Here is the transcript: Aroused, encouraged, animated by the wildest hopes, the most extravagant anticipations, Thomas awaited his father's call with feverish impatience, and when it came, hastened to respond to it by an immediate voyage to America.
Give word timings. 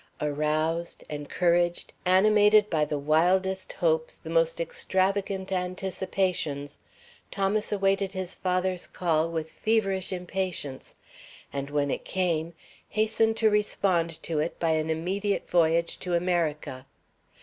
Aroused, 0.19 1.03
encouraged, 1.11 1.93
animated 2.07 2.71
by 2.71 2.85
the 2.85 2.97
wildest 2.97 3.73
hopes, 3.73 4.17
the 4.17 4.31
most 4.31 4.59
extravagant 4.59 5.51
anticipations, 5.51 6.79
Thomas 7.29 7.71
awaited 7.71 8.13
his 8.13 8.33
father's 8.33 8.87
call 8.87 9.29
with 9.29 9.51
feverish 9.51 10.11
impatience, 10.11 10.95
and 11.53 11.69
when 11.69 11.91
it 11.91 12.03
came, 12.03 12.55
hastened 12.89 13.37
to 13.37 13.51
respond 13.51 14.23
to 14.23 14.39
it 14.39 14.59
by 14.59 14.71
an 14.71 14.89
immediate 14.89 15.47
voyage 15.47 15.99
to 15.99 16.15
America. 16.15 16.87